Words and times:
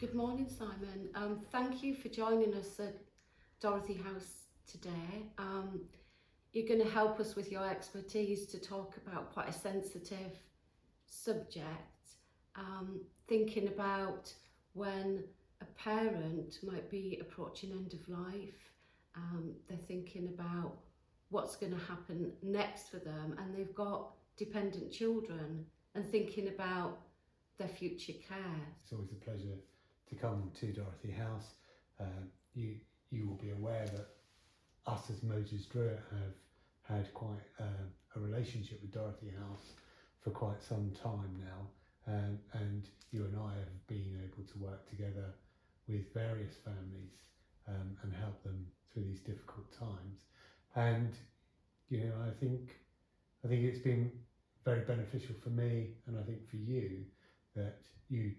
Good 0.00 0.14
morning, 0.14 0.48
Simon. 0.48 1.08
Um, 1.16 1.40
thank 1.50 1.82
you 1.82 1.92
for 1.92 2.08
joining 2.08 2.54
us 2.54 2.78
at 2.78 2.94
Dorothy 3.60 3.94
House 3.94 4.44
today. 4.70 5.26
Um, 5.38 5.80
you're 6.52 6.68
going 6.68 6.80
to 6.80 6.88
help 6.88 7.18
us 7.18 7.34
with 7.34 7.50
your 7.50 7.68
expertise 7.68 8.46
to 8.46 8.60
talk 8.60 8.96
about 9.04 9.32
quite 9.32 9.48
a 9.48 9.52
sensitive 9.52 10.38
subject, 11.04 11.66
um, 12.54 13.00
thinking 13.26 13.66
about 13.66 14.32
when 14.74 15.24
a 15.62 15.64
parent 15.82 16.60
might 16.62 16.88
be 16.88 17.18
approaching 17.20 17.72
end 17.72 17.92
of 17.92 18.08
life, 18.08 18.70
um, 19.16 19.52
they're 19.68 19.78
thinking 19.78 20.28
about 20.28 20.76
what's 21.30 21.56
going 21.56 21.72
to 21.72 21.84
happen 21.86 22.30
next 22.40 22.88
for 22.88 22.98
them, 22.98 23.34
and 23.36 23.52
they've 23.52 23.74
got 23.74 24.10
dependent 24.36 24.92
children, 24.92 25.66
and 25.96 26.08
thinking 26.08 26.46
about 26.46 27.00
their 27.58 27.66
future 27.66 28.12
care. 28.12 28.60
It's 28.80 28.92
always 28.92 29.10
a 29.10 29.16
pleasure 29.16 29.58
to 30.08 30.14
come 30.14 30.50
to 30.60 30.66
Dorothy 30.72 31.10
House. 31.10 31.54
Uh, 32.00 32.04
you 32.54 32.76
you 33.10 33.26
will 33.26 33.36
be 33.36 33.50
aware 33.50 33.86
that 33.86 34.08
us 34.86 35.10
as 35.10 35.20
Mogers 35.20 35.68
Drewett 35.70 36.00
have 36.10 36.34
had 36.82 37.12
quite 37.14 37.44
uh, 37.60 37.84
a 38.16 38.20
relationship 38.20 38.80
with 38.82 38.92
Dorothy 38.92 39.30
House 39.38 39.64
for 40.22 40.30
quite 40.30 40.62
some 40.62 40.92
time 41.02 41.42
now, 41.44 42.12
um, 42.12 42.38
and 42.54 42.88
you 43.10 43.24
and 43.24 43.36
I 43.36 43.54
have 43.58 43.86
been 43.86 44.20
able 44.24 44.44
to 44.50 44.58
work 44.58 44.88
together 44.88 45.34
with 45.88 46.12
various 46.12 46.54
families 46.64 47.12
um, 47.66 47.96
and 48.02 48.12
help 48.12 48.42
them 48.42 48.66
through 48.92 49.04
these 49.04 49.20
difficult 49.20 49.70
times. 49.78 50.24
And 50.76 51.14
you 51.88 52.04
know, 52.04 52.12
I 52.26 52.30
think 52.40 52.76
I 53.44 53.48
think 53.48 53.64
it's 53.64 53.78
been 53.78 54.10
very 54.64 54.80
beneficial 54.80 55.34
for 55.42 55.50
me, 55.50 55.94
and 56.06 56.18
I 56.18 56.22
think 56.22 56.48
for 56.50 56.56
you 56.56 57.04
that 57.56 57.78
you 58.08 58.32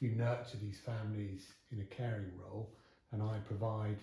you 0.00 0.10
nurture 0.10 0.58
these 0.60 0.80
families 0.84 1.46
in 1.70 1.80
a 1.80 1.84
caring 1.84 2.30
role, 2.38 2.70
and 3.12 3.22
I 3.22 3.38
provide 3.46 3.98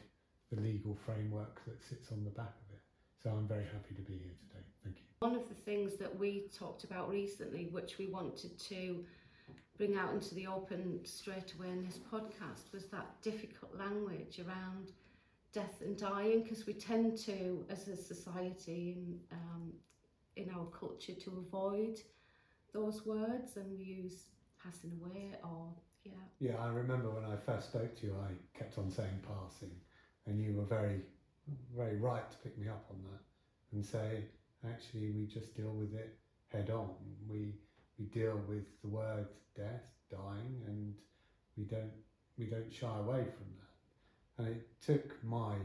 the 0.52 0.62
legal 0.62 0.98
framework 1.06 1.62
that 1.66 1.82
sits 1.84 2.12
on 2.12 2.24
the 2.24 2.30
back 2.32 2.54
of 2.68 2.76
it. 2.76 2.82
So 3.22 3.30
I'm 3.30 3.48
very 3.48 3.66
happy 3.66 3.94
to 3.96 4.02
be 4.02 4.14
here 4.14 4.36
today. 4.50 4.66
Thank 4.84 4.98
you. 4.98 5.04
One 5.20 5.36
of 5.36 5.48
the 5.48 5.56
things 5.56 5.98
that 5.98 6.18
we 6.18 6.46
talked 6.58 6.84
about 6.84 7.10
recently, 7.10 7.70
which 7.72 7.98
we 7.98 8.08
wanted 8.08 8.58
to 8.60 9.06
bring 9.78 9.96
out 9.96 10.14
into 10.14 10.36
the 10.36 10.48
open 10.48 11.00
straight 11.04 11.54
away 11.58 11.70
in 11.70 11.86
this 11.86 12.00
podcast, 12.12 12.74
was 12.74 12.86
that 12.88 13.22
difficult 13.22 13.78
language 13.78 14.40
around 14.40 14.92
death 15.54 15.82
and 15.82 15.98
dying, 15.98 16.44
because 16.44 16.66
we 16.66 16.74
tend 16.74 17.18
to, 17.18 17.66
as 17.70 17.88
a 17.88 17.96
society 17.96 18.96
in, 18.98 19.20
um, 19.32 19.72
in 20.36 20.50
our 20.52 20.66
culture, 20.68 21.14
to 21.14 21.44
avoid 21.46 22.00
those 22.74 23.06
words 23.06 23.58
and 23.58 23.78
we 23.78 23.84
use 23.84 24.28
passing 24.64 25.00
away 25.02 25.32
or, 25.44 25.74
yeah. 26.04 26.12
Yeah, 26.40 26.58
I 26.60 26.70
remember 26.70 27.10
when 27.10 27.26
I 27.26 27.36
first 27.46 27.68
spoke 27.68 28.00
to 28.00 28.08
you, 28.08 28.16
I 28.16 28.58
kept 28.58 28.78
on 28.78 28.90
saying 28.90 29.22
passing, 29.28 29.72
and 30.26 30.40
you 30.40 30.54
were 30.54 30.66
very, 30.66 31.02
very 31.76 31.98
right 31.98 32.30
to 32.30 32.38
pick 32.38 32.58
me 32.58 32.68
up 32.68 32.86
on 32.90 32.98
that 33.12 33.22
and 33.74 33.86
say, 33.86 34.24
actually, 34.68 35.12
we 35.12 35.26
just 35.26 35.56
deal 35.56 35.72
with 35.72 35.94
it 35.94 36.18
head 36.52 36.70
on. 36.70 36.90
We 37.30 37.54
we 38.00 38.06
deal 38.06 38.40
with 38.48 38.66
the 38.82 38.88
word 38.88 39.28
death, 39.56 39.90
dying, 40.10 40.62
and 40.68 40.94
we 41.58 41.64
don't 41.64 41.92
we 42.38 42.46
don't 42.46 42.72
shy 42.74 42.98
away 43.00 43.24
from 43.24 43.48
that. 43.60 44.44
And 44.44 44.48
it 44.56 44.68
took 44.82 45.24
my 45.24 45.56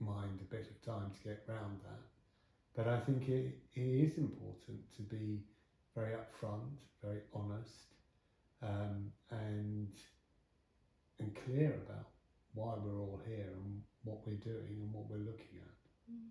mind 0.00 0.38
a 0.40 0.54
bit 0.54 0.68
of 0.70 0.82
time 0.82 1.10
to 1.10 1.28
get 1.28 1.44
round 1.48 1.80
that, 1.84 2.02
but 2.76 2.88
I 2.88 3.00
think 3.00 3.28
it, 3.28 3.58
it 3.74 3.80
is 3.80 4.18
important 4.18 4.80
to 4.96 5.02
be 5.02 5.40
very 5.98 6.14
upfront, 6.14 6.70
very 7.02 7.20
honest, 7.34 7.94
um, 8.62 9.10
and 9.30 9.88
and 11.18 11.36
clear 11.44 11.74
about 11.86 12.08
why 12.54 12.74
we're 12.84 13.00
all 13.00 13.20
here 13.26 13.50
and 13.64 13.82
what 14.04 14.18
we're 14.26 14.34
doing 14.34 14.76
and 14.80 14.92
what 14.92 15.10
we're 15.10 15.16
looking 15.16 15.58
at. 15.68 16.12
Mm. 16.12 16.28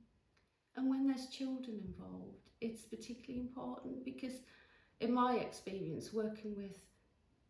And 0.78 0.90
when 0.90 1.08
there's 1.08 1.28
children 1.28 1.82
involved, 1.86 2.50
it's 2.62 2.84
particularly 2.84 3.42
important 3.42 4.06
because, 4.06 4.36
in 5.02 5.14
my 5.14 5.36
experience, 5.36 6.14
working 6.14 6.56
with 6.56 6.78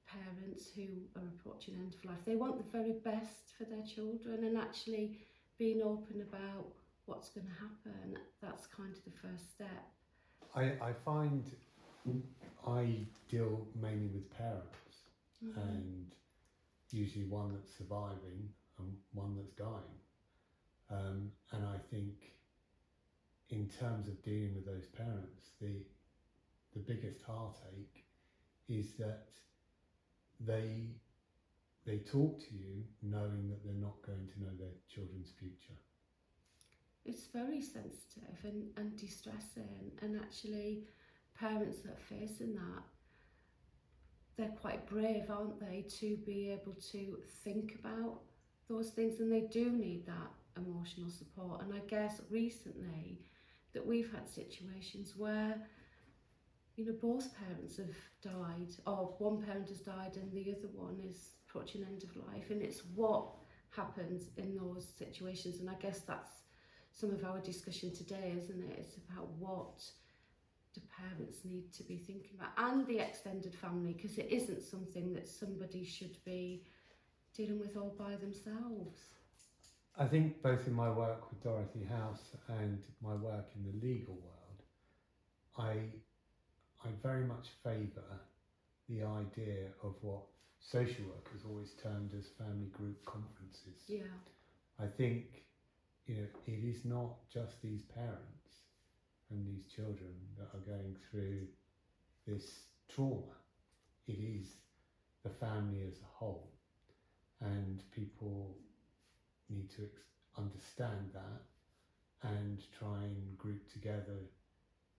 parents 0.08 0.70
who 0.76 0.88
are 1.16 1.28
approaching 1.36 1.76
end 1.76 1.94
of 1.94 2.06
life, 2.06 2.24
they 2.26 2.36
want 2.36 2.58
the 2.58 2.78
very 2.78 2.94
best 3.04 3.54
for 3.58 3.66
their 3.66 3.84
children 3.84 4.46
and 4.46 4.58
actually 4.58 5.20
being 5.60 5.82
open 5.84 6.22
about 6.22 6.68
what's 7.06 7.30
going 7.30 7.46
to 7.46 7.54
happen. 7.54 8.18
That's 8.42 8.66
kind 8.66 8.94
of 8.96 9.04
the 9.04 9.18
first 9.22 9.52
step. 9.52 9.86
I, 10.56 10.64
I 10.82 10.94
find 11.06 11.44
I 12.66 13.08
deal 13.30 13.68
mainly 13.80 14.08
with 14.08 14.30
parents 14.38 14.74
Mm-hmm. 15.46 15.60
and 15.60 16.16
usually 16.90 17.26
one 17.26 17.54
that's 17.54 17.72
surviving 17.78 18.50
and 18.80 18.92
one 19.14 19.36
that's 19.36 19.52
dying. 19.52 20.00
Um, 20.90 21.32
and 21.52 21.64
I 21.64 21.78
think 21.92 22.34
in 23.50 23.70
terms 23.80 24.08
of 24.08 24.22
dealing 24.24 24.56
with 24.56 24.66
those 24.66 24.86
parents, 24.88 25.52
the 25.62 25.86
the 26.74 26.80
biggest 26.80 27.22
heartache 27.22 28.04
is 28.68 28.94
that 29.00 29.28
they 30.40 30.88
they 31.86 31.98
talk 32.00 32.40
to 32.40 32.54
you 32.56 32.84
knowing 33.02 33.50
that 33.50 33.64
they're 33.64 33.74
not 33.74 34.02
going 34.06 34.28
to 34.34 34.42
know 34.42 34.52
their 34.58 34.74
children's 34.94 35.32
future. 35.40 35.78
It's 37.06 37.28
very 37.28 37.62
sensitive 37.62 38.36
and, 38.44 38.66
and 38.76 38.98
distressing, 38.98 39.92
and 40.02 40.18
actually, 40.20 40.84
parents 41.40 41.80
that 41.80 41.94
are 41.94 42.18
facing 42.18 42.56
that, 42.56 42.84
they're 44.38 44.56
quite 44.62 44.88
brave, 44.88 45.30
aren't 45.30 45.60
they, 45.60 45.86
to 46.00 46.18
be 46.18 46.52
able 46.52 46.76
to 46.92 47.18
think 47.44 47.76
about 47.80 48.20
those 48.70 48.90
things, 48.90 49.20
and 49.20 49.32
they 49.32 49.42
do 49.42 49.72
need 49.72 50.06
that 50.06 50.32
emotional 50.58 51.10
support. 51.10 51.62
And 51.62 51.74
I 51.74 51.80
guess 51.88 52.22
recently 52.30 53.20
that 53.74 53.86
we've 53.86 54.12
had 54.12 54.28
situations 54.28 55.14
where 55.16 55.56
you 56.76 56.86
know 56.86 56.96
both 57.02 57.30
parents 57.36 57.78
have 57.78 57.96
died 58.22 58.74
or 58.86 59.16
one 59.18 59.42
parent 59.42 59.68
has 59.70 59.80
died 59.80 60.16
and 60.16 60.32
the 60.32 60.52
other 60.52 60.70
one 60.74 60.98
is 61.10 61.32
approaching 61.48 61.84
end 61.84 62.04
of 62.04 62.16
life 62.32 62.50
and 62.50 62.62
it's 62.62 62.82
what 62.96 63.28
happens 63.72 64.30
in 64.38 64.56
those 64.56 64.88
situations 64.98 65.60
and 65.60 65.70
I 65.70 65.74
guess 65.76 66.00
that's 66.00 66.32
some 66.92 67.12
of 67.12 67.24
our 67.24 67.40
discussion 67.40 67.94
today 67.94 68.34
isn't 68.38 68.64
it 68.64 68.78
it's 68.80 68.98
about 68.98 69.28
what 69.40 69.84
do 70.78 70.88
parents 70.96 71.40
need 71.44 71.72
to 71.74 71.84
be 71.84 71.98
thinking 71.98 72.32
about 72.38 72.52
and 72.58 72.86
the 72.88 73.00
extended 73.00 73.54
family 73.54 73.94
because 73.94 74.18
it 74.18 74.28
isn't 74.30 74.62
something 74.62 75.14
that 75.14 75.28
somebody 75.28 75.84
should 75.84 76.24
be 76.24 76.64
dealing 77.36 77.60
with 77.60 77.76
all 77.76 77.96
by 77.98 78.16
themselves. 78.16 79.00
I 79.98 80.06
think 80.06 80.42
both 80.44 80.68
in 80.68 80.74
my 80.74 80.90
work 80.90 81.30
with 81.30 81.44
Dorothy 81.44 81.84
House 81.90 82.22
and 82.60 82.84
my 83.02 83.16
work 83.16 83.48
in 83.56 83.64
the 83.66 83.86
legal 83.86 84.16
world, 84.16 84.62
I 85.58 85.74
I 86.88 86.90
very 87.02 87.26
much 87.26 87.48
favour 87.64 88.22
the 88.88 89.04
idea 89.04 89.70
of 89.84 89.96
what 90.02 90.22
social 90.60 91.06
workers 91.06 91.42
always 91.50 91.72
termed 91.82 92.12
as 92.18 92.28
family 92.38 92.68
group 92.68 93.04
conferences. 93.06 93.82
yeah. 93.88 94.04
I 94.80 94.86
think 94.86 95.44
you 96.06 96.16
know 96.16 96.28
it 96.46 96.64
is 96.64 96.86
not 96.86 97.28
just 97.34 97.62
these 97.64 97.82
parents 97.82 98.37
and 99.30 99.46
these 99.46 99.66
children 99.68 100.14
that 100.38 100.50
are 100.54 100.62
going 100.66 100.96
through 101.10 101.48
this 102.26 102.68
trauma. 102.88 103.36
It 104.08 104.20
is 104.20 104.58
the 105.24 105.30
family 105.30 105.82
as 105.88 106.00
a 106.02 106.06
whole, 106.18 106.52
and 107.42 107.84
people 107.92 108.58
need 109.50 109.70
to 109.72 109.84
ex- 109.84 110.02
understand 110.38 111.12
that 111.14 111.42
and 112.24 112.64
try 112.72 113.04
and 113.04 113.38
group 113.38 113.68
together 113.72 114.20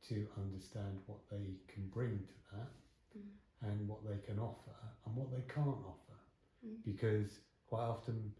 to 0.08 0.26
understand 0.36 0.98
what 1.06 1.18
they 1.30 1.56
can 1.68 1.88
bring 1.88 2.18
to 2.26 2.56
that 2.56 2.70
Mm. 3.16 3.38
and 3.62 3.88
what 3.88 4.04
they 4.04 4.18
can 4.18 4.38
offer 4.38 4.74
and 5.04 5.16
what 5.16 5.30
they 5.30 5.42
can't 5.48 5.84
offer 5.84 6.16
Mm. 6.64 6.82
because 6.84 7.40
quite 7.66 7.84
often 7.86 8.32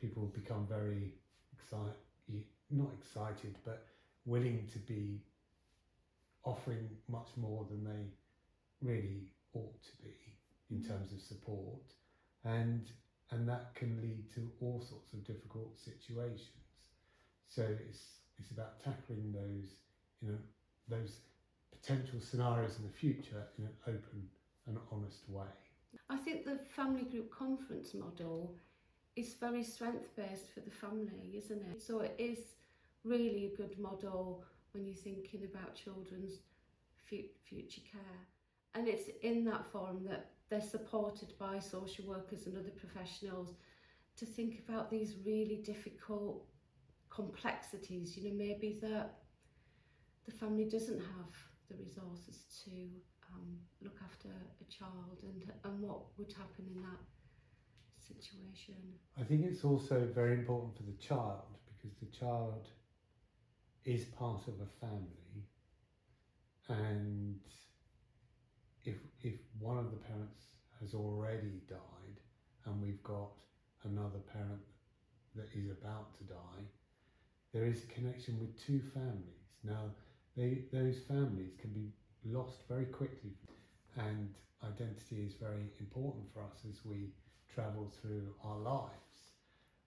people 0.00 0.26
become 0.26 0.66
very 0.66 1.12
excited 1.52 1.94
not 2.70 2.92
excited 2.94 3.58
but 3.64 3.86
willing 4.24 4.66
to 4.72 4.78
be 4.80 5.20
offering 6.44 6.88
much 7.08 7.28
more 7.36 7.66
than 7.70 7.84
they 7.84 8.06
really 8.82 9.22
ought 9.54 9.82
to 9.82 9.96
be 10.02 10.14
in 10.70 10.78
Mm. 10.82 10.88
terms 10.88 11.12
of 11.12 11.20
support 11.20 11.94
and 12.44 12.90
and 13.30 13.48
that 13.48 13.74
can 13.74 14.00
lead 14.02 14.30
to 14.34 14.50
all 14.60 14.80
sorts 14.80 15.12
of 15.12 15.24
difficult 15.24 15.78
situations 15.78 16.90
so 17.48 17.62
it's 17.62 18.20
it's 18.38 18.50
about 18.50 18.80
tackling 18.82 19.32
those 19.32 19.68
you 20.20 20.28
know 20.30 20.38
those 20.88 21.20
potential 21.70 22.20
scenarios 22.20 22.78
in 22.78 22.84
the 22.84 22.92
future 22.92 23.46
in 23.58 23.64
an 23.64 23.76
open 23.86 24.28
and 24.66 24.78
honest 24.90 25.28
way 25.28 25.46
I 26.10 26.16
think 26.16 26.44
the 26.44 26.58
family 26.58 27.04
group 27.04 27.30
conference 27.30 27.94
model 27.94 28.56
is 29.16 29.34
very 29.34 29.62
strength 29.62 30.08
based 30.16 30.50
for 30.52 30.58
the 30.60 30.70
family, 30.72 31.34
isn't 31.36 31.62
it? 31.70 31.80
So 31.80 32.00
it 32.00 32.16
is 32.18 32.38
really 33.04 33.46
a 33.46 33.56
good 33.56 33.78
model 33.78 34.44
when 34.74 34.86
you're 34.86 34.96
thinking 34.96 35.44
about 35.44 35.74
children's 35.74 36.40
future 37.06 37.80
care. 37.90 38.20
And 38.74 38.88
it's 38.88 39.08
in 39.22 39.44
that 39.44 39.64
forum 39.70 40.04
that 40.08 40.30
they're 40.50 40.60
supported 40.60 41.32
by 41.38 41.58
social 41.60 42.06
workers 42.06 42.46
and 42.46 42.56
other 42.58 42.72
professionals 42.76 43.54
to 44.16 44.26
think 44.26 44.60
about 44.66 44.90
these 44.90 45.14
really 45.24 45.62
difficult 45.64 46.44
complexities. 47.08 48.16
You 48.16 48.30
know, 48.30 48.36
maybe 48.36 48.78
that 48.82 49.18
the 50.24 50.32
family 50.32 50.64
doesn't 50.64 51.00
have 51.00 51.34
the 51.68 51.76
resources 51.76 52.44
to 52.64 52.70
um, 53.32 53.58
look 53.80 53.96
after 54.04 54.28
a 54.28 54.64
child 54.72 55.18
and, 55.22 55.42
and 55.64 55.80
what 55.80 56.00
would 56.18 56.32
happen 56.32 56.66
in 56.74 56.82
that 56.82 57.00
situation. 57.96 58.74
I 59.18 59.22
think 59.22 59.44
it's 59.44 59.64
also 59.64 60.08
very 60.14 60.34
important 60.34 60.76
for 60.76 60.82
the 60.82 60.96
child 60.98 61.58
because 61.66 61.96
the 61.98 62.16
child 62.16 62.68
is 63.84 64.04
part 64.04 64.46
of 64.48 64.54
a 64.60 64.86
family 64.86 65.46
and 66.68 67.40
if 68.84 68.96
if 69.22 69.34
one 69.58 69.78
of 69.78 69.90
the 69.90 69.96
parents 69.96 70.44
has 70.80 70.94
already 70.94 71.60
died 71.68 72.20
and 72.66 72.80
we've 72.82 73.02
got 73.02 73.30
another 73.84 74.20
parent 74.32 74.60
that 75.34 75.48
is 75.54 75.70
about 75.70 76.14
to 76.18 76.24
die, 76.24 76.64
there 77.52 77.66
is 77.66 77.84
a 77.84 77.86
connection 77.86 78.38
with 78.40 78.58
two 78.58 78.80
families. 78.92 79.48
Now, 79.62 79.90
they, 80.36 80.62
those 80.72 80.98
families 81.08 81.52
can 81.60 81.70
be 81.72 81.92
lost 82.24 82.62
very 82.68 82.86
quickly, 82.86 83.36
and 83.96 84.34
identity 84.62 85.22
is 85.26 85.34
very 85.34 85.60
important 85.78 86.24
for 86.32 86.40
us 86.40 86.64
as 86.68 86.84
we 86.84 87.10
travel 87.52 87.92
through 88.00 88.34
our 88.44 88.58
lives. 88.58 89.34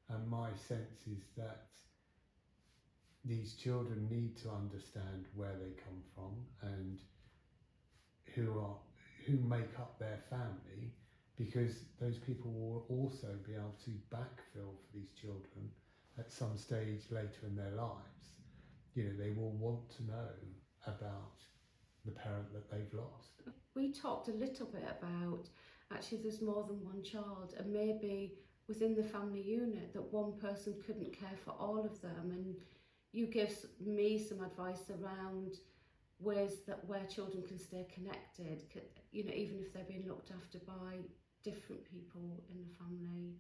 And 0.10 0.28
my 0.30 0.50
sense 0.54 1.08
is 1.08 1.24
that 1.36 1.68
these 3.28 3.54
children 3.54 4.08
need 4.10 4.38
to 4.38 4.50
understand 4.50 5.26
where 5.36 5.56
they 5.62 5.72
come 5.84 6.02
from 6.16 6.34
and 6.62 7.00
who 8.36 8.60
are 8.60 8.76
who 9.26 9.38
make 9.48 9.78
up 9.78 10.00
their 10.00 10.20
family 10.30 10.94
because 11.38 11.84
those 12.00 12.18
people 12.18 12.52
will 12.52 12.86
also 12.90 13.28
be 13.46 13.54
able 13.54 13.76
to 13.84 13.92
backfill 14.10 14.74
for 14.80 14.94
these 14.94 15.10
children 15.20 15.70
at 16.18 16.32
some 16.32 16.58
stage 16.58 17.04
later 17.12 17.46
in 17.46 17.56
their 17.56 17.72
lives. 17.72 18.34
You 18.96 19.04
know, 19.04 19.12
they 19.20 19.32
will 19.32 19.52
want 19.52 19.90
to 19.98 20.04
know 20.06 20.30
about 20.88 21.38
the 22.06 22.12
parent 22.12 22.52
that 22.54 22.72
they've 22.72 22.94
lost. 22.94 23.42
We 23.76 23.92
talked 23.92 24.30
a 24.30 24.32
little 24.32 24.66
bit 24.66 24.84
about 24.84 25.48
actually 25.94 26.20
there's 26.24 26.42
more 26.42 26.66
than 26.68 26.84
one 26.84 27.04
child 27.04 27.54
and 27.60 27.72
maybe 27.72 28.34
within 28.68 28.96
the 28.96 29.04
family 29.04 29.42
unit 29.42 29.94
that 29.94 30.14
one 30.14 30.34
person 30.40 30.76
couldn't 30.86 31.18
care 31.18 31.38
for 31.44 31.52
all 31.52 31.86
of 31.86 32.02
them 32.02 32.32
and 32.32 32.56
you 33.18 33.26
give 33.26 33.54
me 33.84 34.20
some 34.20 34.44
advice 34.44 34.92
around 35.02 35.54
ways 36.20 36.58
that 36.68 36.86
where 36.86 37.06
children 37.06 37.44
can 37.48 37.60
stay 37.60 37.86
connected 37.94 38.64
you 39.12 39.24
know 39.24 39.34
even 39.34 39.60
if 39.60 39.74
they're 39.74 39.84
being 39.84 40.08
looked 40.08 40.32
after 40.32 40.60
by 40.60 40.94
different 41.44 41.84
people 41.86 42.22
in 42.52 42.58
the 42.62 42.74
family. 42.78 43.34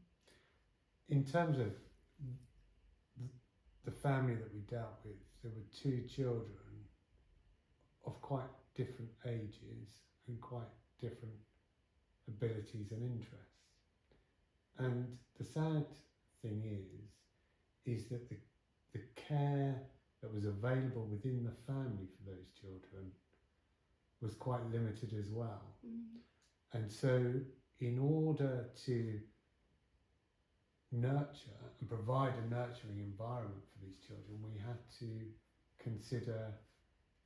In 1.10 1.24
terms 1.24 1.60
of 1.60 1.72
the 3.86 3.92
family 3.92 4.36
that 4.36 4.54
we 4.54 4.62
dealt 4.62 5.00
with 5.04 5.16
there 5.44 5.52
were 5.56 5.68
two 5.72 6.04
children 6.14 6.48
of 8.06 8.20
quite 8.22 8.50
different 8.76 9.12
ages 9.26 9.90
and 10.28 10.40
quite 10.42 10.74
different 11.00 11.34
abilities 12.28 12.92
and 12.92 13.02
interests. 13.04 13.68
And 14.80 15.18
the 15.38 15.44
sad 15.44 15.86
thing 16.42 16.64
is 16.66 16.88
is 17.86 18.08
that 18.10 18.30
the 18.30 18.36
the 18.94 19.02
care 19.16 19.76
that 20.22 20.34
was 20.34 20.46
available 20.46 21.08
within 21.12 21.44
the 21.44 21.72
family 21.72 22.08
for 22.16 22.32
those 22.32 22.48
children 22.60 23.12
was 24.22 24.34
quite 24.34 24.66
limited 24.72 25.14
as 25.20 25.30
well. 25.30 25.62
Mm. 25.86 26.20
And 26.74 26.92
so, 26.92 27.34
in 27.80 28.00
order 28.00 28.66
to 28.86 29.20
nurture 30.92 31.62
and 31.80 31.90
provide 31.90 32.34
a 32.34 32.50
nurturing 32.50 33.00
environment 33.00 33.64
for 33.72 33.86
these 33.86 33.98
children, 34.06 34.40
we 34.44 34.60
had 34.60 34.80
to 35.00 35.28
consider 35.84 36.54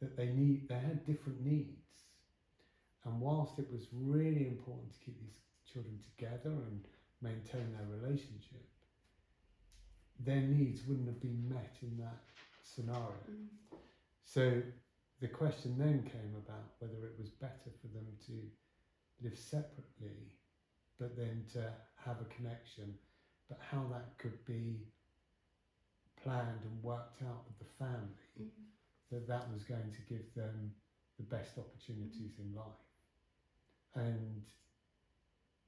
that 0.02 0.18
they 0.18 0.28
need 0.28 0.68
they 0.68 0.76
had 0.76 1.06
different 1.06 1.42
needs. 1.46 1.78
And 3.06 3.20
whilst 3.20 3.58
it 3.58 3.68
was 3.72 3.88
really 3.92 4.48
important 4.48 4.94
to 4.94 5.00
keep 5.00 5.20
these 5.20 5.40
children 5.72 6.00
together 6.18 6.52
and 6.52 6.82
maintain 7.22 7.72
their 7.72 7.88
relationship, 8.00 8.66
their 10.26 10.42
needs 10.42 10.82
wouldn't 10.88 11.08
have 11.08 11.22
been 11.22 11.50
met 11.50 11.76
in 11.82 11.98
that 11.98 12.22
scenario. 12.64 13.14
Mm. 13.30 13.48
So 14.24 14.62
the 15.20 15.28
question 15.28 15.76
then 15.78 16.04
came 16.04 16.36
about 16.46 16.74
whether 16.80 17.06
it 17.06 17.16
was 17.20 17.30
better 17.30 17.72
for 17.82 17.88
them 17.88 18.08
to 18.28 18.34
live 19.24 19.38
separately, 19.38 20.32
but 21.00 21.18
then 21.18 21.44
to 21.54 21.72
have 22.06 22.18
a 22.22 22.36
connection, 22.36 22.94
but 23.50 23.60
how 23.70 23.86
that 23.92 24.18
could 24.18 24.44
be 24.46 24.80
planned 26.24 26.62
and 26.64 26.84
worked 26.84 27.22
out 27.24 27.44
with 27.48 27.58
the 27.60 27.74
family, 27.84 28.30
mm. 28.42 28.48
that 29.12 29.28
that 29.28 29.52
was 29.52 29.64
going 29.64 29.92
to 29.92 30.14
give 30.14 30.34
them 30.36 30.72
the 31.18 31.24
best 31.36 31.58
opportunities 31.58 32.34
mm. 32.38 32.46
in 32.46 32.56
life. 32.56 32.86
And 33.96 34.44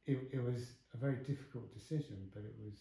it, 0.06 0.20
it 0.32 0.44
was 0.44 0.74
a 0.94 0.98
very 0.98 1.18
difficult 1.18 1.74
decision, 1.74 2.18
but 2.34 2.44
it 2.44 2.56
was 2.64 2.74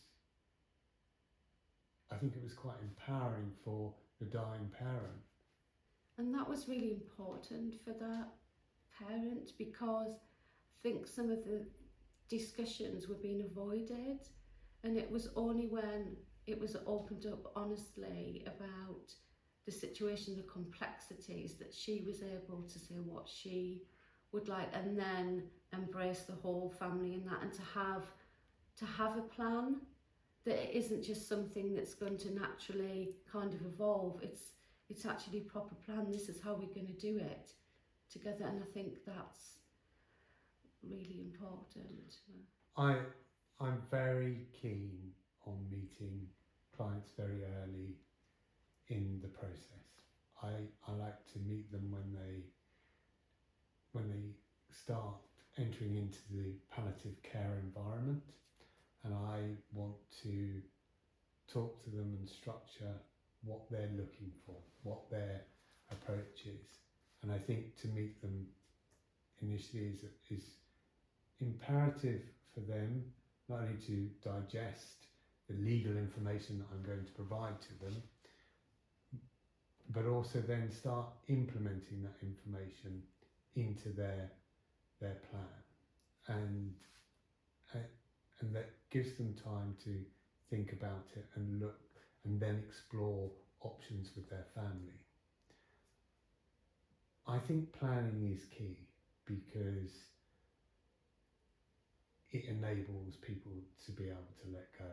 I 2.12 2.18
think 2.18 2.36
it 2.36 2.42
was 2.42 2.54
quite 2.54 2.76
empowering 2.82 3.50
for 3.64 3.92
the 4.20 4.26
dying 4.26 4.70
parent. 4.78 5.22
And 6.18 6.34
that 6.34 6.48
was 6.48 6.68
really 6.68 6.92
important 6.92 7.74
for 7.84 7.92
that 7.92 8.28
parent 8.98 9.52
because 9.58 10.10
I 10.10 10.82
think 10.82 11.06
some 11.06 11.30
of 11.30 11.44
the 11.44 11.64
discussions 12.28 13.08
were 13.08 13.16
being 13.16 13.42
avoided, 13.42 14.20
and 14.84 14.96
it 14.96 15.10
was 15.10 15.28
only 15.36 15.66
when 15.66 16.16
it 16.46 16.60
was 16.60 16.76
opened 16.86 17.26
up 17.26 17.52
honestly 17.56 18.44
about 18.46 19.14
the 19.64 19.72
situation, 19.72 20.36
the 20.36 20.42
complexities, 20.42 21.54
that 21.54 21.72
she 21.72 22.02
was 22.06 22.22
able 22.22 22.62
to 22.62 22.78
say 22.78 22.96
what 22.96 23.28
she 23.28 23.82
would 24.32 24.48
like, 24.48 24.68
and 24.74 24.98
then 24.98 25.44
embrace 25.72 26.22
the 26.22 26.34
whole 26.34 26.74
family 26.78 27.14
in 27.14 27.24
that, 27.24 27.42
and 27.42 27.52
to 27.52 27.62
have 27.74 28.04
to 28.76 28.84
have 28.84 29.16
a 29.16 29.22
plan 29.22 29.76
that 30.44 30.56
it 30.56 30.70
isn't 30.74 31.02
just 31.02 31.28
something 31.28 31.74
that's 31.74 31.94
going 31.94 32.18
to 32.18 32.34
naturally 32.34 33.10
kind 33.30 33.52
of 33.52 33.60
evolve. 33.66 34.20
It's 34.22 34.52
it's 34.88 35.06
actually 35.06 35.38
a 35.38 35.42
proper 35.42 35.74
plan. 35.86 36.10
This 36.10 36.28
is 36.28 36.40
how 36.42 36.52
we're 36.52 36.74
going 36.74 36.86
to 36.86 37.00
do 37.00 37.18
it 37.18 37.52
together, 38.10 38.44
and 38.44 38.62
I 38.62 38.66
think 38.74 39.04
that's 39.06 39.58
really 40.82 41.20
important. 41.20 42.16
I 42.76 42.96
I'm 43.60 43.80
very 43.90 44.46
keen 44.60 45.12
on 45.46 45.56
meeting 45.70 46.26
clients 46.76 47.10
very 47.16 47.42
early 47.62 47.94
in 48.88 49.20
the 49.22 49.28
process. 49.28 49.82
I, 50.42 50.50
I 50.88 50.92
like 50.96 51.24
to 51.32 51.38
meet 51.38 51.70
them 51.70 51.90
when 51.90 52.12
they 52.12 52.42
when 53.92 54.08
they 54.08 54.74
start 54.74 55.14
entering 55.58 55.96
into 55.96 56.18
the 56.30 56.54
palliative 56.74 57.22
care 57.22 57.60
environment 57.62 58.22
and 59.04 59.14
I 59.14 59.40
want 59.72 59.96
to 60.22 60.60
talk 61.52 61.82
to 61.84 61.90
them 61.90 62.16
and 62.18 62.28
structure 62.28 62.94
what 63.44 63.60
they're 63.70 63.90
looking 63.96 64.32
for, 64.46 64.54
what 64.82 65.10
their 65.10 65.42
approach 65.90 66.46
is. 66.46 66.78
And 67.22 67.32
I 67.32 67.38
think 67.38 67.76
to 67.82 67.88
meet 67.88 68.20
them 68.22 68.46
initially 69.40 69.92
is, 69.94 70.04
is 70.30 70.44
imperative 71.40 72.22
for 72.54 72.60
them 72.60 73.04
not 73.48 73.60
only 73.60 73.76
to 73.86 74.08
digest 74.22 75.06
the 75.48 75.54
legal 75.56 75.96
information 75.96 76.58
that 76.58 76.66
I'm 76.72 76.86
going 76.86 77.04
to 77.04 77.12
provide 77.12 77.60
to 77.60 77.84
them, 77.84 78.02
but 79.90 80.06
also 80.06 80.40
then 80.40 80.70
start 80.70 81.06
implementing 81.28 82.02
that 82.02 82.16
information 82.22 83.02
into 83.56 83.90
their 83.90 84.30
their 85.00 85.16
plan. 85.30 86.38
And 86.38 86.72
uh, 87.74 87.78
and 88.42 88.54
that 88.54 88.70
gives 88.90 89.14
them 89.14 89.34
time 89.42 89.74
to 89.84 89.98
think 90.50 90.72
about 90.72 91.06
it 91.16 91.24
and 91.36 91.60
look 91.60 91.80
and 92.24 92.40
then 92.40 92.62
explore 92.68 93.30
options 93.62 94.10
with 94.14 94.28
their 94.28 94.46
family. 94.54 95.00
I 97.26 97.38
think 97.38 97.72
planning 97.72 98.32
is 98.34 98.44
key 98.46 98.76
because 99.24 99.92
it 102.30 102.44
enables 102.46 103.16
people 103.16 103.52
to 103.86 103.92
be 103.92 104.04
able 104.04 104.34
to 104.42 104.52
let 104.52 104.68
go 104.78 104.92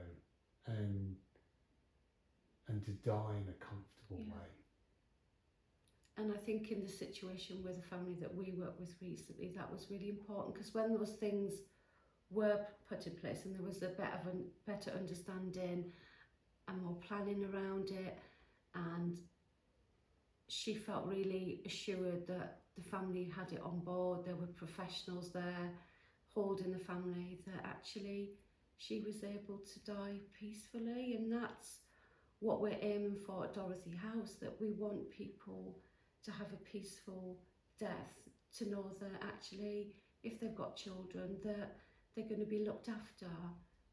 and 0.67 1.15
and 2.67 2.83
to 2.85 2.91
die 2.91 3.35
in 3.41 3.49
a 3.49 3.57
comfortable 3.65 4.19
yeah. 4.19 4.33
way. 4.35 4.49
And 6.17 6.31
I 6.31 6.37
think 6.37 6.69
in 6.69 6.81
the 6.81 6.91
situation 6.91 7.63
with 7.63 7.81
the 7.81 7.87
family 7.87 8.15
that 8.19 8.35
we 8.35 8.53
worked 8.57 8.79
with 8.79 8.93
recently, 9.01 9.53
that 9.55 9.71
was 9.71 9.87
really 9.89 10.09
important 10.09 10.53
because 10.53 10.73
when 10.73 10.93
those 10.93 11.13
things 11.13 11.53
were 12.31 12.59
put 12.87 13.07
in 13.07 13.13
place 13.13 13.45
and 13.45 13.55
there 13.55 13.65
was 13.65 13.81
a 13.81 13.87
better, 13.87 14.19
better 14.65 14.91
understanding 14.91 15.85
and 16.67 16.83
more 16.83 16.97
planning 17.07 17.45
around 17.53 17.89
it. 17.89 18.17
And 18.75 19.17
she 20.47 20.75
felt 20.75 21.05
really 21.05 21.61
assured 21.65 22.27
that 22.27 22.61
the 22.77 22.83
family 22.83 23.31
had 23.35 23.51
it 23.51 23.61
on 23.63 23.79
board. 23.79 24.25
There 24.25 24.35
were 24.35 24.47
professionals 24.47 25.31
there 25.31 25.71
holding 26.33 26.71
the 26.71 26.79
family 26.79 27.39
that 27.47 27.65
actually 27.65 28.31
she 28.77 29.01
was 29.01 29.23
able 29.23 29.59
to 29.59 29.91
die 29.91 30.19
peacefully. 30.39 31.15
And 31.17 31.31
that's 31.31 31.79
what 32.39 32.61
we're 32.61 32.77
aiming 32.81 33.17
for 33.25 33.45
at 33.45 33.53
Dorothy 33.53 33.95
House 33.95 34.35
that 34.41 34.55
we 34.61 34.71
want 34.71 35.09
people 35.09 35.77
to 36.23 36.31
have 36.31 36.47
a 36.53 36.69
peaceful 36.71 37.37
death 37.79 38.13
to 38.57 38.69
know 38.69 38.91
that 38.99 39.23
actually 39.23 39.93
if 40.23 40.39
they've 40.39 40.55
got 40.55 40.75
children 40.75 41.37
that 41.43 41.77
they're 42.15 42.27
going 42.27 42.39
to 42.39 42.45
be 42.45 42.63
looked 42.65 42.89
after 42.89 43.27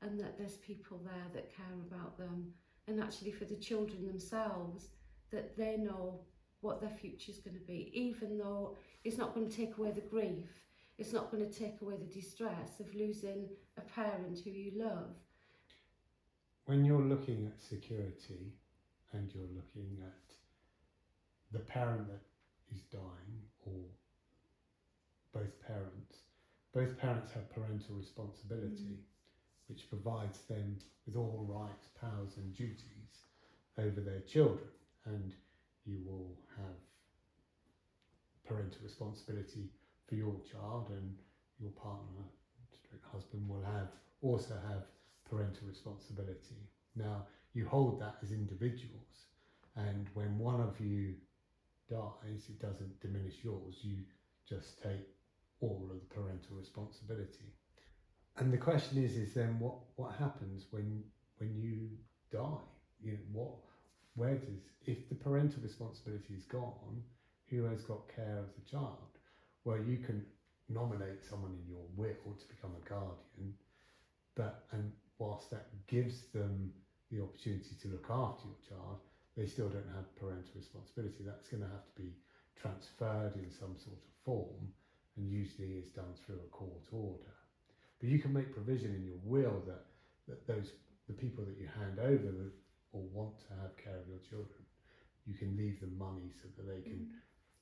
and 0.02 0.18
that 0.20 0.38
there's 0.38 0.56
people 0.56 1.00
there 1.04 1.26
that 1.32 1.54
care 1.54 1.66
about 1.90 2.18
them. 2.18 2.52
And 2.86 3.02
actually 3.02 3.32
for 3.32 3.44
the 3.44 3.56
children 3.56 4.06
themselves 4.06 4.88
that 5.30 5.56
they 5.56 5.76
know 5.76 6.20
what 6.60 6.80
their 6.80 6.90
future 6.90 7.32
is 7.32 7.38
going 7.38 7.56
to 7.56 7.66
be. 7.66 7.90
Even 7.92 8.38
though 8.38 8.76
it's 9.04 9.18
not 9.18 9.34
going 9.34 9.48
to 9.48 9.56
take 9.56 9.78
away 9.78 9.90
the 9.92 10.00
grief 10.00 10.66
it's 10.98 11.12
not 11.12 11.30
going 11.30 11.48
to 11.48 11.58
take 11.58 11.80
away 11.82 11.96
the 11.96 12.20
distress 12.20 12.80
of 12.80 12.94
losing 12.94 13.48
a 13.76 13.82
parent 13.82 14.38
who 14.42 14.50
you 14.50 14.72
love. 14.76 15.14
When 16.64 16.84
you're 16.84 17.02
looking 17.02 17.46
at 17.46 17.62
security 17.62 18.54
and 19.12 19.30
you're 19.34 19.44
looking 19.54 19.98
at 20.02 20.34
the 21.52 21.60
parent 21.60 22.08
that 22.08 22.22
is 22.74 22.82
dying 22.90 23.42
or 23.66 23.84
both 25.32 25.60
parents, 25.66 26.05
both 26.76 26.98
parents 26.98 27.32
have 27.32 27.48
parental 27.54 27.94
responsibility, 27.96 29.00
mm. 29.00 29.68
which 29.68 29.88
provides 29.88 30.40
them 30.40 30.76
with 31.06 31.16
all 31.16 31.46
rights, 31.48 31.88
powers, 31.98 32.36
and 32.36 32.54
duties 32.54 33.24
over 33.78 34.02
their 34.02 34.20
children. 34.20 34.68
And 35.06 35.32
you 35.86 36.00
will 36.04 36.36
have 36.58 36.76
parental 38.46 38.80
responsibility 38.84 39.70
for 40.06 40.16
your 40.16 40.34
child, 40.52 40.88
and 40.90 41.16
your 41.58 41.70
partner, 41.70 42.28
husband, 43.10 43.48
will 43.48 43.64
have 43.64 43.88
also 44.20 44.54
have 44.68 44.82
parental 45.30 45.66
responsibility. 45.66 46.60
Now, 46.94 47.26
you 47.54 47.66
hold 47.66 48.00
that 48.02 48.16
as 48.22 48.32
individuals, 48.32 49.24
and 49.76 50.08
when 50.12 50.38
one 50.38 50.60
of 50.60 50.78
you 50.78 51.14
dies, 51.88 52.50
it 52.50 52.60
doesn't 52.60 53.00
diminish 53.00 53.36
yours. 53.42 53.76
You 53.82 53.96
just 54.46 54.82
take 54.82 55.15
all 55.60 55.88
of 55.90 55.98
the 56.00 56.14
parental 56.14 56.56
responsibility. 56.56 57.52
And 58.38 58.52
the 58.52 58.58
question 58.58 59.02
is, 59.02 59.16
is 59.16 59.34
then 59.34 59.58
what, 59.58 59.76
what 59.96 60.14
happens 60.16 60.66
when 60.70 61.02
when 61.38 61.56
you 61.56 61.88
die? 62.30 62.64
You 63.02 63.12
know, 63.12 63.18
what 63.32 63.54
where 64.14 64.34
does 64.34 64.60
if 64.86 65.08
the 65.08 65.14
parental 65.14 65.62
responsibility 65.62 66.34
is 66.34 66.44
gone, 66.44 67.02
who 67.48 67.64
has 67.64 67.82
got 67.82 68.08
care 68.14 68.38
of 68.38 68.50
the 68.54 68.70
child? 68.70 69.18
Well, 69.64 69.78
you 69.78 69.98
can 69.98 70.24
nominate 70.68 71.24
someone 71.28 71.52
in 71.52 71.68
your 71.68 71.84
will 71.96 72.34
to 72.34 72.46
become 72.48 72.72
a 72.76 72.88
guardian, 72.88 73.54
but 74.34 74.64
and 74.72 74.92
whilst 75.18 75.50
that 75.50 75.66
gives 75.86 76.26
them 76.34 76.72
the 77.10 77.22
opportunity 77.22 77.74
to 77.80 77.88
look 77.88 78.06
after 78.10 78.48
your 78.48 78.60
child, 78.68 78.98
they 79.36 79.46
still 79.46 79.68
don't 79.68 79.94
have 79.94 80.14
parental 80.16 80.52
responsibility. 80.56 81.24
That's 81.24 81.48
going 81.48 81.62
to 81.62 81.68
have 81.68 81.86
to 81.86 82.02
be 82.02 82.12
transferred 82.60 83.34
in 83.36 83.50
some 83.50 83.76
sort 83.78 83.96
of 83.96 84.02
form, 84.24 84.72
and 85.16 85.30
usually 85.30 85.72
is 85.72 85.88
done 85.88 86.14
through 86.24 86.36
a 86.36 86.50
court 86.50 86.84
order. 86.92 87.32
But 88.00 88.10
you 88.10 88.18
can 88.18 88.32
make 88.32 88.52
provision 88.52 88.94
in 88.94 89.04
your 89.04 89.20
will 89.24 89.62
that, 89.66 89.84
that 90.28 90.46
those 90.46 90.72
the 91.06 91.14
people 91.14 91.44
that 91.44 91.56
you 91.58 91.68
hand 91.68 91.98
over 91.98 92.52
or 92.92 93.02
want 93.12 93.38
to 93.38 93.54
have 93.62 93.76
care 93.76 93.96
of 93.96 94.08
your 94.08 94.18
children, 94.28 94.58
you 95.26 95.34
can 95.34 95.56
leave 95.56 95.80
them 95.80 95.96
money 95.98 96.32
so 96.42 96.48
that 96.56 96.66
they 96.66 96.82
can 96.82 97.06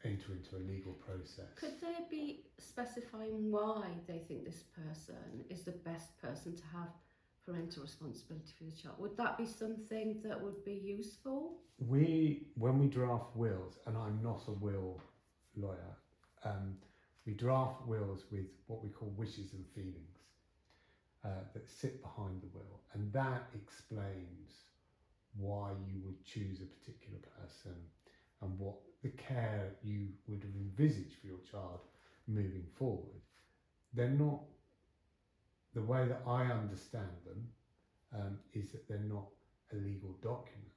enter 0.04 0.32
into 0.32 0.56
a 0.56 0.62
legal 0.70 0.92
process. 0.92 1.52
Could 1.56 1.80
they 1.80 2.04
be 2.10 2.44
specifying 2.58 3.50
why 3.50 3.88
they 4.06 4.18
think 4.28 4.44
this 4.44 4.64
person 4.74 5.44
is 5.50 5.62
the 5.62 5.72
best 5.72 6.16
person 6.20 6.56
to 6.56 6.62
have 6.72 6.88
parental 7.44 7.82
responsibility 7.82 8.52
for 8.56 8.64
the 8.64 8.70
child? 8.70 8.96
Would 8.98 9.16
that 9.16 9.36
be 9.38 9.46
something 9.46 10.20
that 10.24 10.40
would 10.40 10.64
be 10.64 10.74
useful? 10.74 11.58
We, 11.78 12.46
when 12.56 12.78
we 12.78 12.86
draft 12.86 13.34
wills, 13.34 13.78
and 13.86 13.96
I'm 13.96 14.20
not 14.22 14.42
a 14.48 14.52
will 14.52 15.00
lawyer, 15.56 15.96
um, 16.44 16.76
we 17.26 17.32
draft 17.34 17.86
wills 17.86 18.24
with 18.30 18.46
what 18.66 18.82
we 18.82 18.90
call 18.90 19.08
wishes 19.16 19.52
and 19.54 19.66
feelings 19.74 20.18
uh, 21.24 21.44
that 21.52 21.68
sit 21.68 22.02
behind 22.02 22.42
the 22.42 22.48
will, 22.52 22.80
and 22.92 23.12
that 23.12 23.48
explains 23.54 24.64
why 25.36 25.70
you 25.86 26.00
would 26.04 26.22
choose 26.24 26.60
a 26.60 26.66
particular 26.66 27.18
person 27.40 27.74
and 28.42 28.58
what 28.58 28.76
the 29.02 29.08
care 29.10 29.72
you 29.82 30.08
would 30.26 30.42
have 30.42 30.54
envisaged 30.54 31.14
for 31.20 31.26
your 31.26 31.40
child 31.50 31.80
moving 32.26 32.66
forward. 32.74 33.20
They're 33.92 34.08
not 34.08 34.40
the 35.74 35.82
way 35.82 36.06
that 36.06 36.22
I 36.26 36.44
understand 36.46 37.10
them 37.24 37.48
um, 38.14 38.38
is 38.52 38.70
that 38.72 38.86
they're 38.88 38.98
not 38.98 39.26
a 39.72 39.76
legal 39.76 40.12
document 40.22 40.72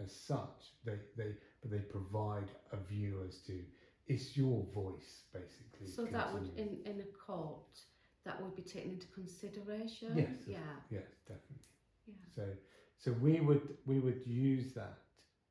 as 0.00 0.12
such. 0.12 0.72
They 0.84 0.98
they 1.16 1.34
but 1.60 1.70
they 1.70 1.80
provide 1.80 2.50
a 2.72 2.76
view 2.76 3.22
as 3.26 3.38
to 3.40 3.62
it's 4.06 4.36
your 4.36 4.62
voice 4.74 5.24
basically. 5.32 5.94
So 5.94 6.06
that 6.06 6.32
would, 6.32 6.48
in, 6.56 6.78
in 6.84 7.00
a 7.00 7.04
court, 7.04 7.82
that 8.24 8.40
would 8.40 8.54
be 8.54 8.62
taken 8.62 8.92
into 8.92 9.06
consideration? 9.08 10.08
Yes, 10.08 10.46
Yeah, 10.46 10.58
yes 10.90 11.20
definitely. 11.26 11.64
yeah. 12.06 12.14
So 12.34 12.42
so 12.96 13.12
we 13.12 13.40
would 13.40 13.76
we 13.84 13.98
would 13.98 14.26
use 14.26 14.72
that 14.74 14.98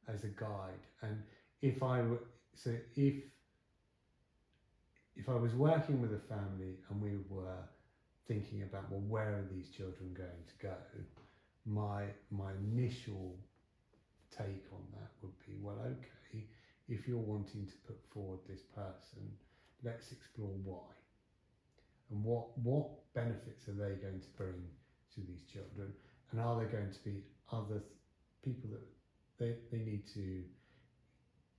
as 0.08 0.24
a 0.24 0.30
guide, 0.30 0.86
and 1.02 1.24
if 1.62 1.82
I 1.84 2.02
were 2.02 2.20
so 2.54 2.76
if 2.96 3.16
if 5.16 5.30
I 5.30 5.36
was 5.36 5.56
working 5.56 6.00
with 6.02 6.14
a 6.14 6.18
family 6.18 6.78
and 6.90 7.02
we 7.02 7.18
were 7.30 7.64
thinking 8.26 8.62
about 8.62 8.90
well 8.90 9.02
where 9.02 9.38
are 9.38 9.44
these 9.44 9.70
children 9.70 10.14
going 10.14 10.44
to 10.48 10.56
go, 10.58 10.78
my 11.66 12.12
my 12.30 12.54
initial 12.54 13.38
take 14.30 14.66
on 14.72 14.84
that 14.92 15.12
would 15.22 15.38
be 15.46 15.58
well 15.60 15.80
okay 15.80 16.15
if 16.88 17.08
you're 17.08 17.18
wanting 17.18 17.66
to 17.66 17.74
put 17.88 17.98
forward 18.14 18.40
this 18.48 18.62
person, 18.76 19.24
let's 19.84 20.12
explore 20.12 20.54
why. 20.64 20.92
And 22.12 22.24
what 22.24 22.58
what 22.60 22.88
benefits 23.14 23.68
are 23.68 23.74
they 23.74 23.96
going 23.96 24.20
to 24.22 24.30
bring 24.38 24.62
to 25.16 25.22
these 25.22 25.44
children? 25.52 25.92
And 26.32 26.40
are 26.40 26.56
there 26.58 26.68
going 26.68 26.92
to 26.92 27.04
be 27.04 27.24
other 27.52 27.80
th- 27.80 27.92
people 28.44 28.70
that 28.72 28.86
they, 29.40 29.56
they 29.72 29.84
need 29.84 30.04
to 30.14 30.44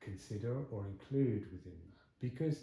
consider 0.00 0.64
or 0.70 0.86
include 0.86 1.50
within 1.50 1.72
that? 1.96 2.06
Because 2.20 2.60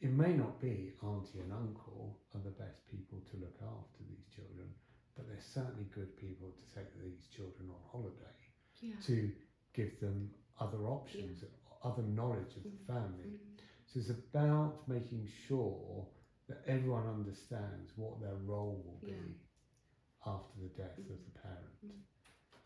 it 0.00 0.10
may 0.10 0.32
not 0.32 0.60
be 0.60 0.92
auntie 1.02 1.40
and 1.40 1.52
uncle 1.52 2.16
are 2.34 2.40
the 2.44 2.50
best 2.50 2.86
people 2.90 3.18
to 3.30 3.36
look 3.36 3.56
after 3.60 4.00
these 4.08 4.24
children 4.34 4.68
but 5.16 5.26
they're 5.26 5.42
certainly 5.42 5.86
good 5.92 6.16
people 6.16 6.48
to 6.54 6.74
take 6.74 6.86
these 7.02 7.26
children 7.34 7.68
on 7.68 7.82
holiday 7.90 8.38
Yeah. 8.80 8.94
to 9.06 9.32
give 9.74 9.98
them 10.00 10.30
other 10.60 10.86
options 10.88 11.44
other 11.82 12.02
knowledge 12.02 12.56
of 12.56 12.62
the 12.64 12.70
Mm. 12.70 12.86
family 12.86 13.30
Mm. 13.30 13.38
so 13.86 14.00
it's 14.00 14.10
about 14.10 14.88
making 14.88 15.26
sure 15.46 16.06
that 16.48 16.62
everyone 16.66 17.06
understands 17.06 17.92
what 17.96 18.20
their 18.20 18.34
role 18.36 18.82
will 18.86 19.00
be 19.00 19.12
Yeah. 19.12 20.32
after 20.34 20.60
the 20.60 20.68
death 20.82 20.98
of 20.98 21.04
Mm. 21.18 21.24
the 21.24 21.38
parent. 21.40 21.76
Mm. 21.84 22.02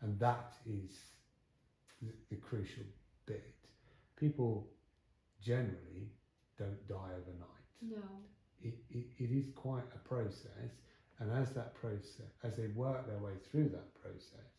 And 0.01 0.19
that 0.19 0.53
is 0.65 0.91
the, 2.01 2.11
the 2.29 2.35
crucial 2.37 2.83
bit. 3.25 3.53
People 4.15 4.69
generally 5.41 6.11
don't 6.57 6.87
die 6.87 7.11
overnight. 7.19 7.67
No. 7.81 8.03
It, 8.61 8.75
it, 8.89 9.05
it 9.19 9.31
is 9.31 9.45
quite 9.55 9.83
a 9.95 9.99
process, 10.07 10.71
and 11.19 11.31
as 11.31 11.53
that 11.53 11.73
process, 11.75 12.31
as 12.43 12.55
they 12.57 12.67
work 12.67 13.05
their 13.07 13.19
way 13.19 13.33
through 13.51 13.69
that 13.69 13.93
process, 13.95 14.51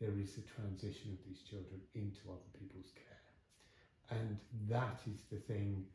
there 0.00 0.18
is 0.18 0.38
a 0.38 0.42
transition 0.42 1.12
of 1.12 1.24
these 1.26 1.42
children 1.42 1.80
into 1.94 2.20
other 2.30 2.50
people's 2.58 2.90
care. 2.92 4.18
And 4.18 4.38
that 4.68 5.00
is 5.06 5.24
the 5.30 5.38
thing 5.38 5.86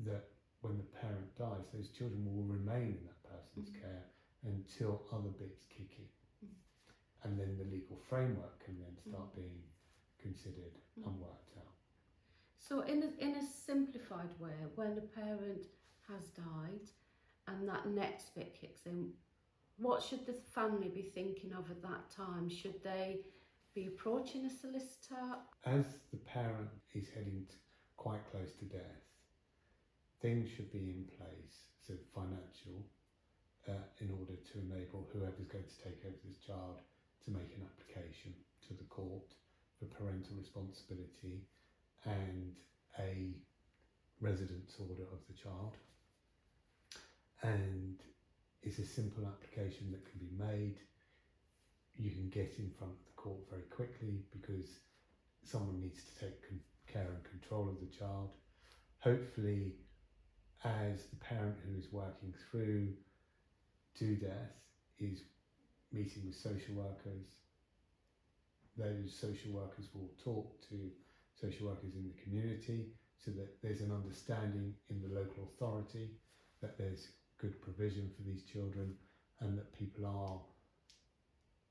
that 0.00 0.30
when 0.60 0.76
the 0.76 0.84
parent 1.00 1.34
dies, 1.36 1.66
those 1.72 1.88
children 1.88 2.24
will 2.24 2.44
remain 2.44 2.98
in 2.98 3.04
that 3.06 3.22
person's 3.22 3.70
Mhm. 3.70 3.80
care 3.80 4.04
until 4.44 5.02
other 5.12 5.30
bits 5.30 5.64
kick 5.68 5.98
in. 5.98 6.08
Mhm. 6.48 6.54
And 7.24 7.38
then 7.38 7.56
the 7.58 7.64
legal 7.64 7.96
framework 7.96 8.58
can 8.60 8.78
then 8.80 8.96
start 8.98 9.32
Mhm. 9.32 9.36
being 9.36 9.62
considered 10.18 10.78
and 10.96 11.14
Mhm. 11.14 11.20
worked 11.20 11.56
out. 11.58 11.74
So, 12.58 12.80
in 12.80 13.02
a, 13.02 13.06
in 13.18 13.36
a 13.36 13.42
simplified 13.42 14.38
way, 14.38 14.66
when 14.74 14.98
a 14.98 15.02
parent 15.02 15.66
has 16.08 16.30
died 16.30 16.90
and 17.46 17.68
that 17.68 17.86
next 17.86 18.34
bit 18.34 18.54
kicks 18.54 18.86
in, 18.86 19.12
what 19.78 20.02
should 20.02 20.26
the 20.26 20.32
family 20.32 20.88
be 20.88 21.02
thinking 21.02 21.52
of 21.52 21.70
at 21.70 21.82
that 21.82 22.10
time? 22.14 22.48
Should 22.48 22.82
they 22.82 23.20
be 23.74 23.86
approaching 23.86 24.44
a 24.44 24.50
solicitor? 24.50 25.38
As 25.64 25.84
the 26.10 26.18
parent 26.18 26.70
is 26.94 27.06
heading 27.14 27.46
t 27.48 27.56
quite 27.96 28.20
close 28.30 28.52
to 28.58 28.64
death, 28.64 29.02
things 30.20 30.48
should 30.50 30.70
be 30.72 30.78
in 30.78 31.04
place, 31.16 31.70
so 31.86 31.94
financial, 32.14 32.84
uh, 33.68 33.72
in 34.00 34.10
order 34.10 34.34
to 34.34 34.58
enable 34.58 35.06
whoever's 35.12 35.46
going 35.46 35.64
to 35.64 35.84
take 35.84 36.00
over 36.04 36.18
this 36.26 36.38
child 36.38 36.80
to 37.24 37.30
make 37.30 37.50
an 37.54 37.66
application 37.66 38.34
to 38.66 38.74
the 38.74 38.84
court 38.84 39.34
for 39.78 39.86
parental 39.86 40.34
responsibility 40.36 41.42
and 42.04 42.54
a 42.98 43.34
residence 44.20 44.74
order 44.80 45.04
of 45.12 45.20
the 45.28 45.34
child. 45.34 45.76
and 47.42 48.02
it's 48.62 48.78
a 48.78 48.84
simple 48.84 49.24
application 49.26 49.90
that 49.92 50.04
can 50.04 50.18
be 50.18 50.30
made. 50.36 50.76
You 51.96 52.10
can 52.10 52.28
get 52.28 52.54
in 52.58 52.70
front 52.70 52.92
of 52.92 53.04
the 53.06 53.16
court 53.16 53.38
very 53.50 53.62
quickly 53.62 54.22
because 54.32 54.80
someone 55.42 55.80
needs 55.80 56.02
to 56.04 56.26
take 56.26 56.42
care 56.92 57.08
and 57.08 57.24
control 57.24 57.68
of 57.68 57.80
the 57.80 57.96
child. 57.96 58.30
Hopefully, 59.00 59.74
as 60.64 61.04
the 61.06 61.16
parent 61.16 61.56
who 61.64 61.78
is 61.78 61.92
working 61.92 62.34
through 62.50 62.88
to 63.98 64.16
death 64.16 64.54
is 64.98 65.22
meeting 65.92 66.22
with 66.26 66.34
social 66.34 66.74
workers, 66.74 67.26
those 68.76 69.14
social 69.14 69.52
workers 69.52 69.86
will 69.94 70.10
talk 70.22 70.60
to 70.68 70.90
social 71.40 71.68
workers 71.68 71.94
in 71.94 72.08
the 72.08 72.22
community 72.22 72.86
so 73.24 73.30
that 73.32 73.60
there's 73.62 73.80
an 73.80 73.92
understanding 73.92 74.74
in 74.90 75.00
the 75.02 75.08
local 75.08 75.44
authority 75.44 76.10
that 76.60 76.78
there's 76.78 77.08
good 77.38 77.60
provision 77.62 78.10
for 78.16 78.22
these 78.22 78.42
children 78.42 78.94
and 79.40 79.56
that 79.56 79.72
people 79.72 80.04
are 80.06 80.40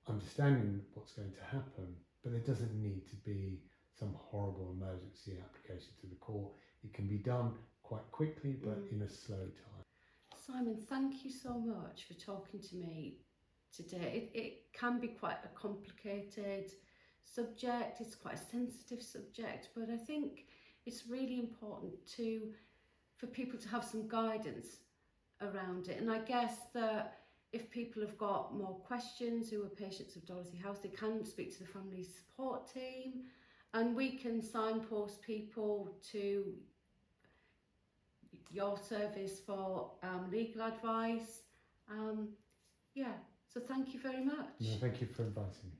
understanding 0.07 0.81
what's 0.93 1.11
going 1.13 1.31
to 1.33 1.43
happen, 1.43 1.95
but 2.23 2.31
there 2.31 2.41
doesn't 2.41 2.73
need 2.81 3.07
to 3.09 3.15
be 3.17 3.59
some 3.97 4.13
horrible 4.17 4.71
emergency 4.79 5.37
application 5.43 5.91
to 6.01 6.07
the 6.07 6.15
court. 6.15 6.53
It 6.83 6.93
can 6.93 7.07
be 7.07 7.17
done 7.17 7.53
quite 7.83 8.09
quickly, 8.11 8.53
but 8.53 8.77
Mm. 8.77 8.91
in 8.93 9.01
a 9.01 9.09
slow 9.09 9.47
time. 9.47 9.83
Simon, 10.35 10.77
thank 10.77 11.25
you 11.25 11.31
so 11.31 11.59
much 11.59 12.05
for 12.05 12.13
talking 12.13 12.61
to 12.61 12.75
me 12.75 13.19
today. 13.73 14.29
It, 14.33 14.39
it 14.39 14.73
can 14.73 14.99
be 14.99 15.09
quite 15.09 15.39
a 15.43 15.49
complicated 15.49 16.71
subject, 17.25 17.99
it's 17.99 18.15
quite 18.15 18.35
a 18.35 18.37
sensitive 18.37 19.01
subject, 19.03 19.69
but 19.75 19.89
I 19.89 19.97
think 19.97 20.47
it's 20.85 21.07
really 21.07 21.39
important 21.39 21.93
to 22.15 22.53
for 23.17 23.27
people 23.27 23.59
to 23.59 23.67
have 23.67 23.83
some 23.83 24.07
guidance 24.07 24.77
around 25.41 25.87
it. 25.87 25.99
And 25.99 26.11
I 26.11 26.19
guess 26.19 26.55
that 26.73 27.19
if 27.53 27.69
people 27.71 28.01
have 28.01 28.17
got 28.17 28.55
more 28.55 28.75
questions 28.75 29.49
who 29.49 29.63
are 29.63 29.69
patients 29.69 30.15
of 30.15 30.25
Dorothy 30.25 30.57
House, 30.57 30.79
they 30.83 30.89
can 30.89 31.25
speak 31.25 31.53
to 31.57 31.63
the 31.63 31.69
family 31.69 32.03
support 32.03 32.71
team 32.71 33.23
and 33.73 33.95
we 33.95 34.11
can 34.11 34.41
signpost 34.41 35.21
people 35.21 35.89
to 36.11 36.53
your 38.51 38.77
service 38.77 39.39
for 39.45 39.91
um, 40.03 40.29
legal 40.31 40.61
advice. 40.61 41.41
Um, 41.89 42.29
yeah, 42.95 43.13
so 43.53 43.59
thank 43.59 43.93
you 43.93 43.99
very 43.99 44.23
much. 44.23 44.47
No, 44.59 44.75
thank 44.79 45.01
you 45.01 45.07
for 45.07 45.23
inviting 45.23 45.71
me. 45.71 45.77